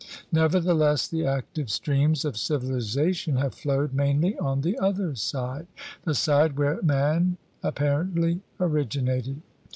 Nevertheless 0.31 1.07
the 1.07 1.27
active 1.27 1.69
streams 1.69 2.25
of 2.25 2.33
civiliza 2.33 3.09
Vion 3.09 3.37
have 3.37 3.53
flowed 3.53 3.93
mainly 3.93 4.35
on 4.39 4.61
the 4.61 4.79
other 4.79 5.13
side— 5.13 5.67
the 6.05 6.15
side 6.15 6.57
where 6.57 6.81
man 6.81 7.37
apparently 7.61 8.41
originated. 8.59 9.43